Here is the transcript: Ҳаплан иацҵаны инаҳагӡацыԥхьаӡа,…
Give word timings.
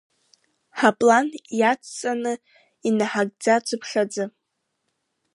Ҳаплан 0.79 1.27
иацҵаны 1.59 2.33
инаҳагӡацыԥхьаӡа,… 2.87 2.91